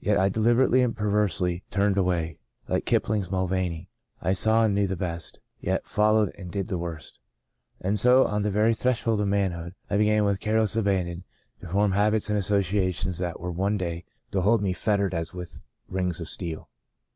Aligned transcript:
Yet 0.00 0.18
I 0.18 0.28
deliberately 0.28 0.82
and 0.82 0.96
perversely 0.96 1.62
turned 1.70 1.96
away. 1.96 2.36
Like 2.66 2.84
Kipling's 2.84 3.30
Mulvaney, 3.30 3.88
I 4.20 4.32
saw 4.32 4.64
and 4.64 4.74
knew 4.74 4.88
the 4.88 4.96
best, 4.96 5.38
yet 5.60 5.86
followed 5.86 6.34
and 6.36 6.50
did 6.50 6.66
the 6.66 6.78
worst. 6.78 7.20
And 7.80 7.96
so, 7.96 8.24
on 8.26 8.42
the 8.42 8.50
very 8.50 8.74
threshold 8.74 9.20
of 9.20 9.28
manhood, 9.28 9.76
I 9.88 9.98
began, 9.98 10.24
with 10.24 10.40
careless 10.40 10.74
abandon, 10.74 11.22
to 11.60 11.68
form 11.68 11.92
habits 11.92 12.28
and 12.28 12.36
associations 12.36 13.18
that 13.18 13.38
were 13.38 13.52
one 13.52 13.76
day 13.76 14.04
to 14.32 14.40
hold 14.40 14.62
me 14.62 14.72
fettered 14.72 15.14
as 15.14 15.32
with 15.32 15.60
rings 15.88 16.20
of 16.20 16.28
steel. 16.28 16.68